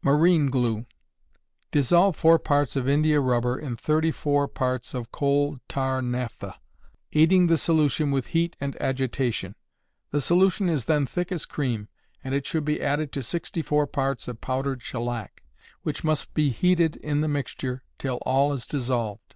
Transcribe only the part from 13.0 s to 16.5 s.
to sixty four parts of powdered shellac, which must be